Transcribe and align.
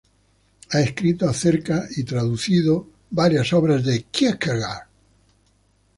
Ha 0.71 0.79
escrito 0.81 1.29
acerca 1.29 1.85
y 1.95 2.01
traducido 2.03 2.87
varias 3.11 3.53
obras 3.53 3.85
de 3.85 4.01
Kierkegaard. 4.09 4.87